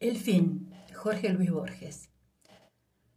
El 0.00 0.16
fin, 0.18 0.70
Jorge 0.92 1.30
Luis 1.30 1.50
Borges. 1.50 2.10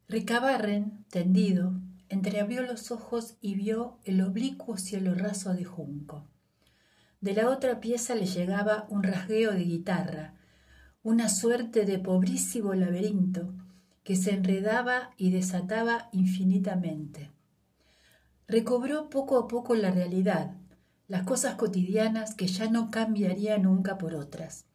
Ricabarren, 0.07 1.05
tendido, 1.09 1.73
entreabrió 2.07 2.61
los 2.61 2.91
ojos 2.91 3.35
y 3.41 3.55
vio 3.55 3.97
el 4.05 4.21
oblicuo 4.21 4.77
cielo 4.77 5.15
raso 5.15 5.53
de 5.53 5.65
junco. 5.65 6.27
De 7.19 7.33
la 7.33 7.49
otra 7.49 7.79
pieza 7.79 8.13
le 8.13 8.27
llegaba 8.27 8.85
un 8.89 9.01
rasgueo 9.03 9.51
de 9.53 9.63
guitarra, 9.63 10.35
una 11.01 11.29
suerte 11.29 11.83
de 11.83 11.97
pobrísimo 11.97 12.75
laberinto 12.75 13.53
que 14.03 14.15
se 14.15 14.31
enredaba 14.31 15.09
y 15.17 15.31
desataba 15.31 16.09
infinitamente. 16.11 17.31
Recobró 18.47 19.09
poco 19.09 19.39
a 19.39 19.47
poco 19.47 19.73
la 19.73 19.89
realidad, 19.89 20.55
las 21.07 21.23
cosas 21.23 21.55
cotidianas 21.55 22.35
que 22.35 22.47
ya 22.47 22.69
no 22.69 22.91
cambiaría 22.91 23.57
nunca 23.57 23.97
por 23.97 24.13
otras. 24.13 24.66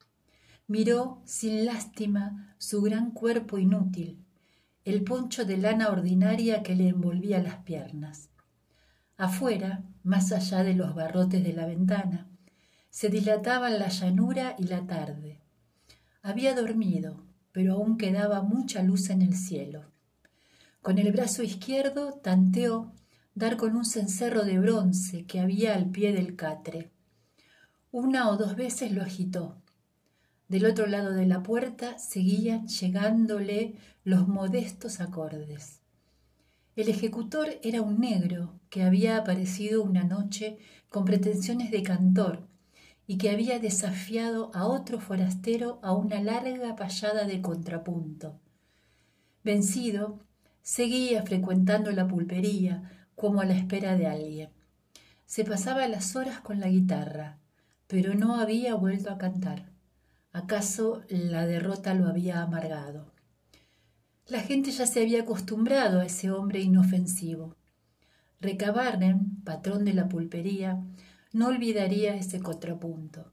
Miró 0.66 1.22
sin 1.24 1.64
lástima 1.66 2.54
su 2.58 2.82
gran 2.82 3.10
cuerpo 3.10 3.58
inútil, 3.58 4.24
el 4.84 5.02
poncho 5.02 5.44
de 5.44 5.56
lana 5.56 5.90
ordinaria 5.90 6.62
que 6.62 6.74
le 6.74 6.88
envolvía 6.88 7.42
las 7.42 7.56
piernas. 7.58 8.30
Afuera, 9.16 9.84
más 10.02 10.32
allá 10.32 10.64
de 10.64 10.74
los 10.74 10.94
barrotes 10.94 11.44
de 11.44 11.52
la 11.52 11.66
ventana, 11.66 12.28
se 12.90 13.08
dilataban 13.08 13.78
la 13.78 13.88
llanura 13.88 14.54
y 14.58 14.64
la 14.64 14.86
tarde. 14.86 15.40
Había 16.22 16.54
dormido, 16.54 17.24
pero 17.52 17.74
aún 17.74 17.96
quedaba 17.96 18.42
mucha 18.42 18.82
luz 18.82 19.10
en 19.10 19.22
el 19.22 19.36
cielo. 19.36 19.84
Con 20.82 20.98
el 20.98 21.12
brazo 21.12 21.42
izquierdo 21.42 22.14
tanteó 22.22 22.92
dar 23.34 23.56
con 23.56 23.76
un 23.76 23.84
cencerro 23.84 24.44
de 24.44 24.58
bronce 24.58 25.24
que 25.26 25.40
había 25.40 25.74
al 25.74 25.90
pie 25.90 26.12
del 26.12 26.34
catre. 26.36 26.90
Una 27.92 28.28
o 28.28 28.36
dos 28.36 28.56
veces 28.56 28.92
lo 28.92 29.02
agitó. 29.02 29.61
Del 30.52 30.66
otro 30.66 30.86
lado 30.86 31.14
de 31.14 31.24
la 31.24 31.42
puerta 31.42 31.98
seguían 31.98 32.68
llegándole 32.68 33.76
los 34.04 34.28
modestos 34.28 35.00
acordes. 35.00 35.80
El 36.76 36.90
ejecutor 36.90 37.58
era 37.62 37.80
un 37.80 38.00
negro 38.00 38.60
que 38.68 38.82
había 38.82 39.16
aparecido 39.16 39.82
una 39.82 40.04
noche 40.04 40.58
con 40.90 41.06
pretensiones 41.06 41.70
de 41.70 41.82
cantor 41.82 42.48
y 43.06 43.16
que 43.16 43.30
había 43.30 43.60
desafiado 43.60 44.50
a 44.52 44.66
otro 44.66 45.00
forastero 45.00 45.80
a 45.82 45.94
una 45.94 46.20
larga 46.20 46.76
payada 46.76 47.24
de 47.24 47.40
contrapunto. 47.40 48.38
Vencido, 49.42 50.20
seguía 50.60 51.22
frecuentando 51.22 51.92
la 51.92 52.06
pulpería, 52.06 53.08
como 53.14 53.40
a 53.40 53.46
la 53.46 53.54
espera 53.54 53.96
de 53.96 54.06
alguien. 54.06 54.50
Se 55.24 55.46
pasaba 55.46 55.88
las 55.88 56.14
horas 56.14 56.40
con 56.40 56.60
la 56.60 56.68
guitarra, 56.68 57.38
pero 57.86 58.12
no 58.12 58.34
había 58.34 58.74
vuelto 58.74 59.10
a 59.10 59.16
cantar. 59.16 59.71
¿Acaso 60.34 61.02
la 61.10 61.46
derrota 61.46 61.92
lo 61.92 62.08
había 62.08 62.40
amargado? 62.40 63.12
La 64.26 64.40
gente 64.40 64.70
ya 64.70 64.86
se 64.86 65.02
había 65.02 65.22
acostumbrado 65.22 66.00
a 66.00 66.06
ese 66.06 66.30
hombre 66.30 66.60
inofensivo. 66.60 67.54
Recabarren, 68.40 69.42
patrón 69.44 69.84
de 69.84 69.92
la 69.92 70.08
pulpería, 70.08 70.82
no 71.34 71.48
olvidaría 71.48 72.16
ese 72.16 72.40
contrapunto. 72.40 73.30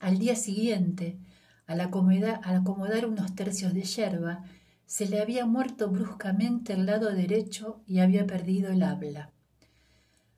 Al 0.00 0.18
día 0.18 0.36
siguiente, 0.36 1.18
al 1.66 1.82
acomodar, 1.82 2.40
al 2.44 2.56
acomodar 2.56 3.04
unos 3.04 3.34
tercios 3.34 3.74
de 3.74 3.82
yerba, 3.82 4.42
se 4.86 5.06
le 5.06 5.20
había 5.20 5.44
muerto 5.44 5.90
bruscamente 5.90 6.72
el 6.72 6.86
lado 6.86 7.12
derecho 7.12 7.82
y 7.86 7.98
había 7.98 8.26
perdido 8.26 8.72
el 8.72 8.82
habla. 8.84 9.32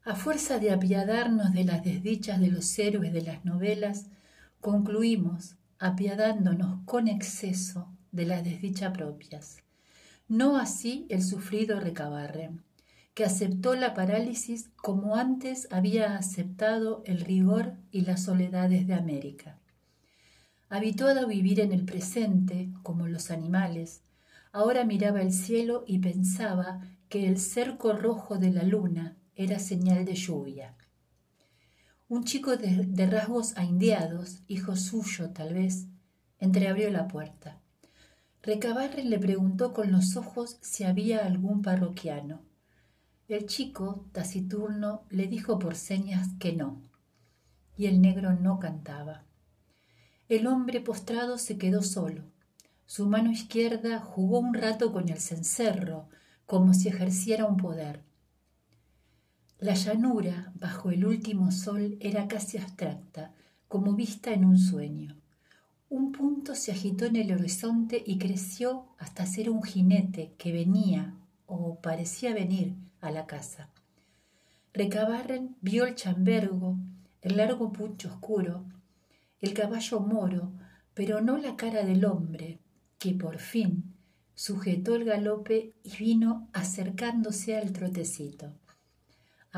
A 0.05 0.17
fuerza 0.17 0.59
de 0.59 0.73
apiadarnos 0.73 1.53
de 1.53 1.63
las 1.63 1.85
desdichas 1.85 2.41
de 2.41 2.49
los 2.49 2.77
héroes 2.81 3.13
de 3.13 3.23
las 3.23 3.45
novelas, 3.45 4.07
concluimos 4.61 5.55
apiadándonos 5.79 6.81
con 6.85 7.09
exceso 7.09 7.89
de 8.13 8.27
las 8.27 8.45
desdichas 8.45 8.93
propias. 8.93 9.59
No 10.29 10.57
así 10.59 11.07
el 11.09 11.23
sufrido 11.23 11.81
Recabarre, 11.81 12.51
que 13.15 13.25
aceptó 13.25 13.75
la 13.75 13.95
parálisis 13.95 14.71
como 14.77 15.17
antes 15.17 15.69
había 15.71 16.17
aceptado 16.17 17.03
el 17.07 17.21
rigor 17.21 17.75
y 17.91 18.03
las 18.03 18.23
soledades 18.25 18.87
de 18.87 18.95
América. 18.95 19.59
Habituado 20.69 21.21
a 21.21 21.27
vivir 21.27 21.61
en 21.61 21.73
el 21.73 21.85
presente, 21.85 22.69
como 22.83 23.07
los 23.07 23.31
animales, 23.31 24.03
Ahora 24.53 24.85
miraba 24.85 25.21
el 25.21 25.33
cielo 25.33 25.85
y 25.87 25.99
pensaba 25.99 26.81
que 27.09 27.27
el 27.27 27.39
cerco 27.39 27.93
rojo 27.93 28.39
de 28.39 28.51
la 28.51 28.63
luna 28.63 29.17
era 29.37 29.59
señal 29.59 30.05
de 30.05 30.15
lluvia. 30.15 30.75
Un 32.09 32.25
chico 32.25 32.57
de, 32.57 33.07
rasgos 33.07 33.57
aindeados, 33.57 34.43
hijo 34.49 34.77
suyo 34.77 35.31
tal 35.31 35.55
vez, 35.55 35.87
entreabrió 36.39 36.91
la 36.91 37.07
puerta. 37.09 37.61
Recabarre 38.43 39.05
le 39.05 39.19
preguntó 39.19 39.73
con 39.73 39.93
los 39.93 40.17
ojos 40.17 40.59
si 40.61 40.85
había 40.85 41.27
algún 41.27 41.63
parroquiano. 41.63 42.41
El 43.29 43.47
chico, 43.47 44.07
taciturno, 44.13 45.03
le 45.11 45.27
dijo 45.27 45.59
por 45.59 45.75
señas 45.75 46.29
que 46.39 46.55
no, 46.55 46.81
y 47.77 47.87
el 47.87 48.01
negro 48.01 48.33
no 48.33 48.59
cantaba. 48.59 49.25
El 50.29 50.47
hombre 50.47 50.81
postrado 50.81 51.37
se 51.37 51.59
quedó 51.59 51.83
solo 51.83 52.25
su 52.89 53.07
mano 53.07 53.31
izquierda 53.31 54.01
jugó 54.01 54.39
un 54.39 54.55
rato 54.55 54.95
con 54.95 55.11
el 55.11 55.21
cencerro, 55.21 56.09
como 56.47 56.73
si 56.73 56.89
ejerciera 56.89 57.45
un 57.45 57.59
poder. 57.59 58.03
La 59.61 59.75
llanura, 59.75 60.53
bajo 60.55 60.91
el 60.93 61.05
último 61.05 61.51
sol, 61.51 61.97
era 61.99 62.29
casi 62.29 62.59
abstracta, 62.59 63.33
como 63.67 63.95
vista 63.95 64.33
en 64.33 64.45
un 64.45 64.57
sueño. 64.57 65.17
Un 65.89 66.13
punto 66.13 66.55
se 66.55 66.71
agitó 66.71 67.07
en 67.07 67.17
el 67.17 67.33
horizonte 67.33 68.01
y 68.07 68.19
creció 68.19 68.87
hasta 68.99 69.27
ser 69.27 69.51
un 69.51 69.65
jinete 69.65 70.33
que 70.39 70.53
venía, 70.53 71.17
o 71.47 71.81
parecía 71.81 72.33
venir, 72.35 72.77
a 73.01 73.11
la 73.11 73.27
casa. 73.27 73.69
Recabarren 74.73 75.57
vio 75.61 75.87
el 75.87 75.97
chambergo, 75.97 76.77
el 77.21 77.37
largo 77.37 77.73
puncho 77.73 78.11
oscuro, 78.11 78.65
el 79.41 79.55
caballo 79.55 79.99
moro, 79.99 80.53
pero 80.95 81.21
no 81.21 81.37
la 81.37 81.57
cara 81.57 81.85
del 81.85 82.05
hombre, 82.05 82.61
que 82.99 83.13
por 83.13 83.39
fin 83.39 83.93
sujetó 84.37 84.95
el 84.95 85.05
galope 85.05 85.75
y 85.83 85.97
vino 85.97 86.49
acercándose 86.53 87.57
al 87.57 87.73
trotecito. 87.73 88.53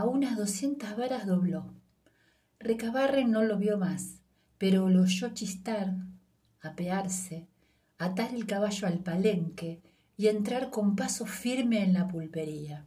A 0.00 0.04
unas 0.06 0.34
doscientas 0.34 0.96
varas 0.96 1.26
dobló. 1.26 1.74
Recabarren 2.58 3.30
no 3.30 3.42
lo 3.42 3.58
vio 3.58 3.76
más, 3.76 4.22
pero 4.56 4.88
lo 4.88 5.02
oyó 5.02 5.28
chistar, 5.34 5.94
apearse, 6.62 7.48
atar 7.98 8.34
el 8.34 8.46
caballo 8.46 8.88
al 8.88 9.00
palenque 9.00 9.82
y 10.16 10.28
entrar 10.28 10.70
con 10.70 10.96
paso 10.96 11.26
firme 11.26 11.84
en 11.84 11.92
la 11.92 12.08
pulpería. 12.08 12.86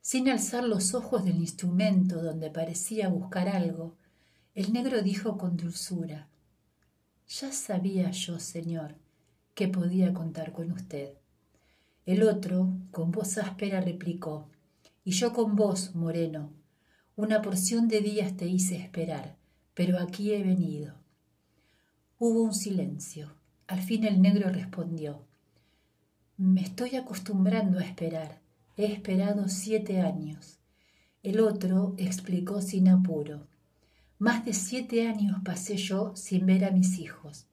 Sin 0.00 0.28
alzar 0.28 0.62
los 0.62 0.94
ojos 0.94 1.24
del 1.24 1.38
instrumento 1.38 2.22
donde 2.22 2.52
parecía 2.52 3.08
buscar 3.08 3.48
algo, 3.48 3.96
el 4.54 4.72
negro 4.72 5.02
dijo 5.02 5.36
con 5.38 5.56
dulzura, 5.56 6.28
Ya 7.26 7.50
sabía 7.50 8.12
yo, 8.12 8.38
señor, 8.38 8.94
que 9.54 9.66
podía 9.66 10.14
contar 10.14 10.52
con 10.52 10.70
usted. 10.70 11.14
El 12.06 12.22
otro, 12.22 12.68
con 12.92 13.10
voz 13.10 13.38
áspera, 13.38 13.80
replicó, 13.80 14.53
y 15.04 15.12
yo 15.12 15.32
con 15.32 15.54
vos, 15.54 15.94
Moreno, 15.94 16.50
una 17.14 17.42
porción 17.42 17.88
de 17.88 18.00
días 18.00 18.36
te 18.36 18.46
hice 18.46 18.76
esperar, 18.76 19.36
pero 19.74 20.00
aquí 20.00 20.32
he 20.32 20.42
venido. 20.42 20.94
Hubo 22.18 22.42
un 22.42 22.54
silencio. 22.54 23.34
Al 23.66 23.82
fin 23.82 24.04
el 24.04 24.20
negro 24.20 24.50
respondió, 24.50 25.24
me 26.36 26.62
estoy 26.62 26.96
acostumbrando 26.96 27.78
a 27.78 27.84
esperar. 27.84 28.40
He 28.76 28.86
esperado 28.86 29.48
siete 29.48 30.00
años. 30.00 30.58
El 31.22 31.38
otro 31.38 31.94
explicó 31.96 32.60
sin 32.60 32.88
apuro. 32.88 33.46
Más 34.18 34.44
de 34.44 34.52
siete 34.52 35.06
años 35.06 35.36
pasé 35.44 35.76
yo 35.76 36.16
sin 36.16 36.46
ver 36.46 36.64
a 36.64 36.72
mis 36.72 36.98
hijos. 36.98 37.46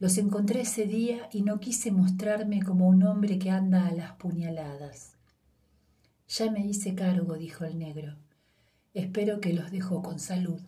Los 0.00 0.18
encontré 0.18 0.62
ese 0.62 0.86
día 0.86 1.28
y 1.32 1.42
no 1.42 1.60
quise 1.60 1.92
mostrarme 1.92 2.60
como 2.62 2.88
un 2.88 3.04
hombre 3.04 3.38
que 3.38 3.50
anda 3.50 3.86
a 3.86 3.92
las 3.92 4.12
puñaladas. 4.12 5.17
Ya 6.28 6.50
me 6.50 6.66
hice 6.66 6.94
cargo, 6.94 7.36
dijo 7.36 7.64
el 7.64 7.78
negro. 7.78 8.16
Espero 8.94 9.40
que 9.40 9.52
los 9.52 9.70
dejó 9.70 10.02
con 10.02 10.18
salud. 10.18 10.60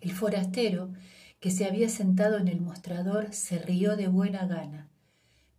El 0.00 0.12
forastero, 0.12 0.90
que 1.40 1.50
se 1.50 1.64
había 1.64 1.88
sentado 1.88 2.38
en 2.38 2.48
el 2.48 2.60
mostrador, 2.60 3.32
se 3.32 3.58
rió 3.58 3.96
de 3.96 4.08
buena 4.08 4.46
gana. 4.46 4.88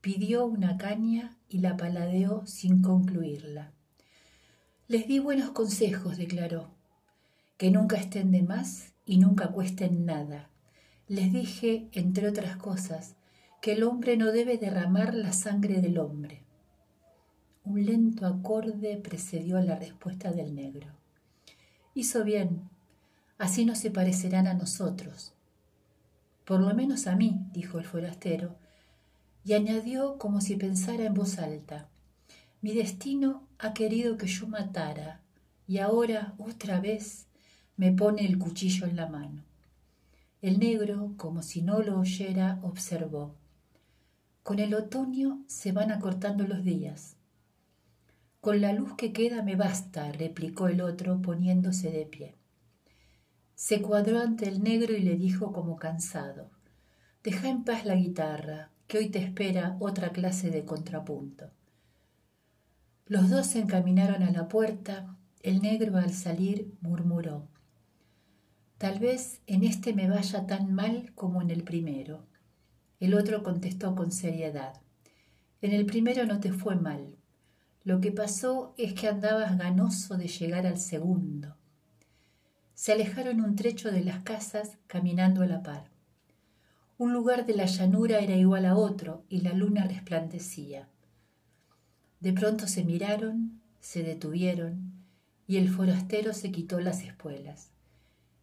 Pidió 0.01 0.45
una 0.45 0.77
caña 0.77 1.37
y 1.49 1.59
la 1.59 1.77
paladeó 1.77 2.45
sin 2.45 2.81
concluirla. 2.81 3.71
Les 4.87 5.07
di 5.07 5.19
buenos 5.19 5.51
consejos, 5.51 6.17
declaró, 6.17 6.69
que 7.57 7.71
nunca 7.71 7.97
estén 7.97 8.31
de 8.31 8.41
más 8.41 8.93
y 9.05 9.17
nunca 9.17 9.47
cuesten 9.49 10.05
nada 10.05 10.51
les 11.11 11.33
dije, 11.33 11.89
entre 11.91 12.29
otras 12.29 12.55
cosas, 12.55 13.15
que 13.61 13.73
el 13.73 13.83
hombre 13.83 14.15
no 14.15 14.31
debe 14.31 14.57
derramar 14.57 15.13
la 15.13 15.33
sangre 15.33 15.81
del 15.81 15.97
hombre. 15.97 16.41
Un 17.63 17.85
lento 17.85 18.25
acorde 18.25 18.97
precedió 18.97 19.59
la 19.61 19.75
respuesta 19.75 20.31
del 20.31 20.55
negro. 20.55 20.87
Hizo 21.93 22.23
bien, 22.23 22.69
así 23.37 23.65
no 23.65 23.75
se 23.75 23.91
parecerán 23.91 24.47
a 24.47 24.53
nosotros. 24.53 25.33
Por 26.45 26.59
lo 26.59 26.73
menos 26.73 27.05
a 27.07 27.15
mí, 27.15 27.45
dijo 27.53 27.77
el 27.77 27.85
forastero, 27.85 28.55
y 29.43 29.53
añadió 29.53 30.17
como 30.17 30.41
si 30.41 30.55
pensara 30.55 31.05
en 31.05 31.13
voz 31.13 31.37
alta, 31.37 31.87
mi 32.61 32.73
destino 32.73 33.47
ha 33.59 33.73
querido 33.73 34.17
que 34.17 34.27
yo 34.27 34.47
matara, 34.47 35.21
y 35.67 35.77
ahora 35.77 36.33
otra 36.37 36.79
vez 36.79 37.27
me 37.77 37.91
pone 37.91 38.25
el 38.25 38.37
cuchillo 38.37 38.85
en 38.87 38.95
la 38.95 39.07
mano. 39.07 39.43
El 40.41 40.59
negro, 40.59 41.13
como 41.17 41.43
si 41.43 41.61
no 41.61 41.81
lo 41.81 41.99
oyera, 41.99 42.59
observó. 42.63 43.35
Con 44.43 44.59
el 44.59 44.73
otoño 44.73 45.43
se 45.47 45.71
van 45.71 45.91
acortando 45.91 46.45
los 46.47 46.63
días. 46.63 47.15
Con 48.41 48.59
la 48.59 48.73
luz 48.73 48.95
que 48.95 49.13
queda 49.13 49.43
me 49.43 49.55
basta, 49.55 50.11
replicó 50.11 50.67
el 50.67 50.81
otro 50.81 51.21
poniéndose 51.21 51.91
de 51.91 52.07
pie. 52.07 52.35
Se 53.53 53.83
cuadró 53.83 54.19
ante 54.19 54.49
el 54.49 54.63
negro 54.63 54.93
y 54.93 55.01
le 55.01 55.15
dijo 55.15 55.53
como 55.53 55.75
cansado, 55.75 56.49
Deja 57.23 57.49
en 57.49 57.63
paz 57.63 57.85
la 57.85 57.93
guitarra, 57.93 58.71
que 58.88 58.97
hoy 58.97 59.09
te 59.09 59.19
espera 59.19 59.77
otra 59.79 60.09
clase 60.09 60.49
de 60.49 60.65
contrapunto. 60.65 61.51
Los 63.05 63.29
dos 63.29 63.45
se 63.45 63.59
encaminaron 63.59 64.23
a 64.23 64.31
la 64.31 64.47
puerta, 64.47 65.15
el 65.44 65.61
negro 65.61 65.97
al 65.97 66.11
salir 66.11 66.73
murmuró, 66.81 67.47
Tal 68.79 68.97
vez 68.97 69.41
en 69.45 69.63
este 69.63 69.94
me 69.94 70.09
vaya 70.09 70.47
tan 70.47 70.73
mal 70.73 71.11
como 71.13 71.44
en 71.44 71.51
el 71.51 71.63
primero. 71.63 72.25
El 72.99 73.13
otro 73.13 73.44
contestó 73.44 73.94
con 73.94 74.11
seriedad, 74.11 74.81
En 75.61 75.73
el 75.73 75.85
primero 75.85 76.25
no 76.25 76.39
te 76.39 76.51
fue 76.51 76.75
mal, 76.75 77.20
lo 77.83 78.00
que 78.00 78.12
pasó 78.12 78.75
es 78.78 78.94
que 78.94 79.07
andabas 79.07 79.57
ganoso 79.57 80.16
de 80.16 80.28
llegar 80.28 80.68
al 80.68 80.78
segundo. 80.78 81.56
Se 82.75 82.92
alejaron 82.92 83.42
un 83.42 83.56
trecho 83.56 83.92
de 83.92 84.04
las 84.04 84.24
casas 84.24 84.78
caminando 84.86 85.42
a 85.42 85.48
la 85.48 85.63
par. 85.63 85.89
Un 87.00 87.12
lugar 87.12 87.48
de 87.48 87.56
la 87.56 87.66
llanura 87.66 88.19
era 88.19 88.36
igual 88.36 88.66
a 88.66 88.75
otro 88.75 89.24
y 89.30 89.42
la 89.42 89.54
luna 89.54 89.86
resplandecía. 89.86 90.89
De 92.19 92.33
pronto 92.33 92.68
se 92.68 92.83
miraron, 92.83 93.62
se 93.80 94.04
detuvieron 94.04 94.94
y 95.48 95.57
el 95.57 95.69
forastero 95.69 96.33
se 96.33 96.51
quitó 96.51 96.80
las 96.80 97.01
espuelas. 97.01 97.72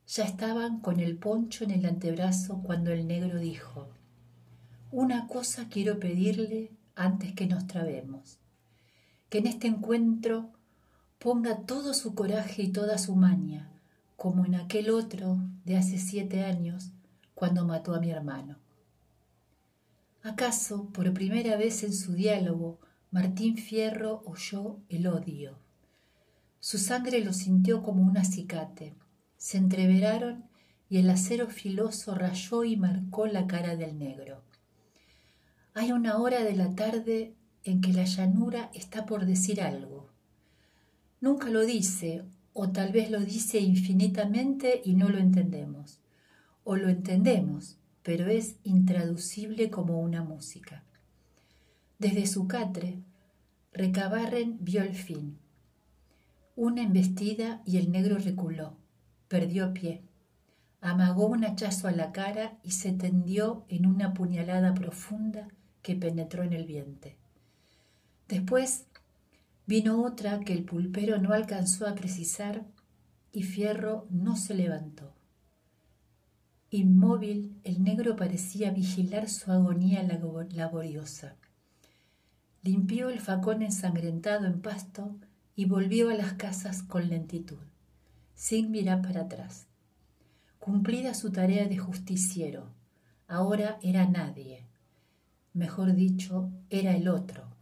Ya 0.08 0.24
estaban 0.24 0.80
con 0.80 0.98
el 0.98 1.16
poncho 1.16 1.62
en 1.62 1.70
el 1.70 1.86
antebrazo 1.86 2.60
cuando 2.64 2.90
el 2.90 3.06
negro 3.06 3.38
dijo, 3.38 3.88
Una 4.90 5.28
cosa 5.28 5.68
quiero 5.68 6.00
pedirle 6.00 6.72
antes 6.96 7.34
que 7.34 7.46
nos 7.46 7.68
trabemos 7.68 8.40
que 9.28 9.38
en 9.38 9.46
este 9.46 9.66
encuentro 9.66 10.50
ponga 11.18 11.66
todo 11.66 11.94
su 11.94 12.14
coraje 12.14 12.62
y 12.62 12.68
toda 12.68 12.98
su 12.98 13.16
maña, 13.16 13.70
como 14.16 14.44
en 14.44 14.54
aquel 14.54 14.90
otro 14.90 15.38
de 15.64 15.76
hace 15.76 15.98
siete 15.98 16.44
años, 16.44 16.90
cuando 17.34 17.64
mató 17.64 17.94
a 17.94 18.00
mi 18.00 18.10
hermano. 18.10 18.56
¿Acaso 20.22 20.88
por 20.90 21.12
primera 21.14 21.56
vez 21.56 21.84
en 21.84 21.94
su 21.94 22.12
diálogo 22.12 22.78
Martín 23.10 23.56
Fierro 23.56 24.22
oyó 24.26 24.78
el 24.88 25.06
odio? 25.06 25.58
Su 26.60 26.78
sangre 26.78 27.24
lo 27.24 27.32
sintió 27.32 27.82
como 27.82 28.02
un 28.02 28.18
acicate. 28.18 28.94
Se 29.36 29.58
entreveraron 29.58 30.44
y 30.90 30.98
el 30.98 31.08
acero 31.08 31.46
filoso 31.48 32.14
rayó 32.14 32.64
y 32.64 32.76
marcó 32.76 33.26
la 33.26 33.46
cara 33.46 33.76
del 33.76 33.98
negro. 33.98 34.42
Hay 35.74 35.92
una 35.92 36.18
hora 36.18 36.42
de 36.42 36.56
la 36.56 36.74
tarde 36.74 37.34
en 37.64 37.80
que 37.80 37.92
la 37.92 38.04
llanura 38.04 38.70
está 38.74 39.06
por 39.06 39.26
decir 39.26 39.60
algo. 39.60 40.08
Nunca 41.20 41.48
lo 41.50 41.64
dice, 41.64 42.24
o 42.52 42.70
tal 42.70 42.92
vez 42.92 43.10
lo 43.10 43.20
dice 43.20 43.60
infinitamente 43.60 44.82
y 44.84 44.94
no 44.94 45.08
lo 45.08 45.18
entendemos. 45.18 46.00
O 46.64 46.76
lo 46.76 46.88
entendemos, 46.88 47.76
pero 48.02 48.26
es 48.26 48.56
intraducible 48.64 49.70
como 49.70 50.00
una 50.00 50.22
música. 50.22 50.84
Desde 51.98 52.26
su 52.26 52.46
catre, 52.46 52.98
Recabarren 53.72 54.58
vio 54.60 54.82
el 54.82 54.94
fin. 54.94 55.38
Una 56.56 56.82
embestida 56.82 57.62
y 57.64 57.76
el 57.76 57.92
negro 57.92 58.18
reculó, 58.18 58.76
perdió 59.28 59.72
pie, 59.72 60.02
amagó 60.80 61.26
un 61.26 61.44
hachazo 61.44 61.86
a 61.86 61.92
la 61.92 62.10
cara 62.10 62.58
y 62.64 62.72
se 62.72 62.92
tendió 62.92 63.64
en 63.68 63.86
una 63.86 64.14
puñalada 64.14 64.74
profunda 64.74 65.46
que 65.82 65.94
penetró 65.94 66.42
en 66.42 66.54
el 66.54 66.64
vientre. 66.64 67.18
Después 68.28 68.84
vino 69.66 70.04
otra 70.04 70.40
que 70.40 70.52
el 70.52 70.64
pulpero 70.64 71.18
no 71.18 71.32
alcanzó 71.32 71.86
a 71.86 71.94
precisar 71.94 72.66
y 73.32 73.42
Fierro 73.42 74.06
no 74.10 74.36
se 74.36 74.54
levantó. 74.54 75.14
Inmóvil, 76.70 77.58
el 77.64 77.82
negro 77.82 78.14
parecía 78.16 78.70
vigilar 78.70 79.30
su 79.30 79.50
agonía 79.50 80.02
laboriosa. 80.02 81.36
Limpió 82.62 83.08
el 83.08 83.20
facón 83.20 83.62
ensangrentado 83.62 84.46
en 84.46 84.60
pasto 84.60 85.16
y 85.56 85.64
volvió 85.64 86.10
a 86.10 86.14
las 86.14 86.34
casas 86.34 86.82
con 86.82 87.08
lentitud, 87.08 87.64
sin 88.34 88.70
mirar 88.70 89.00
para 89.00 89.22
atrás. 89.22 89.66
Cumplida 90.58 91.14
su 91.14 91.32
tarea 91.32 91.66
de 91.66 91.78
justiciero, 91.78 92.74
ahora 93.26 93.78
era 93.82 94.06
nadie. 94.06 94.66
Mejor 95.54 95.94
dicho, 95.94 96.50
era 96.68 96.94
el 96.94 97.08
otro, 97.08 97.57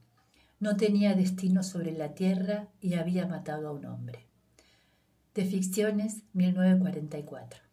no 0.59 0.77
tenía 0.77 1.15
destino 1.15 1.63
sobre 1.63 1.93
la 1.93 2.15
tierra 2.15 2.69
y 2.81 2.95
había 2.95 3.27
matado 3.27 3.69
a 3.69 3.73
un 3.73 3.85
hombre. 3.87 4.27
De 5.35 5.45
Ficciones 5.45 6.23
1944. 6.33 7.66